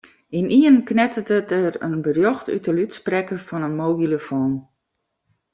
[0.39, 4.53] Ynienen knetteret der in berjocht út de lûdsprekker fan de mobilofoan.